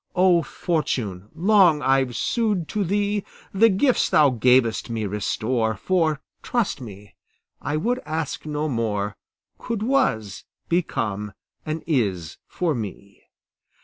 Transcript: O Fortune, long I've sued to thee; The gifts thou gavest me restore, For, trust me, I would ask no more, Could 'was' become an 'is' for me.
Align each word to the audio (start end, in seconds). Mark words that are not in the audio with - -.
O 0.15 0.41
Fortune, 0.41 1.29
long 1.35 1.83
I've 1.83 2.15
sued 2.15 2.67
to 2.69 2.83
thee; 2.83 3.23
The 3.53 3.69
gifts 3.69 4.09
thou 4.09 4.31
gavest 4.31 4.89
me 4.89 5.05
restore, 5.05 5.75
For, 5.75 6.19
trust 6.41 6.81
me, 6.81 7.13
I 7.61 7.77
would 7.77 7.99
ask 8.03 8.43
no 8.43 8.67
more, 8.67 9.15
Could 9.59 9.83
'was' 9.83 10.43
become 10.67 11.33
an 11.67 11.83
'is' 11.85 12.37
for 12.47 12.73
me. 12.73 13.21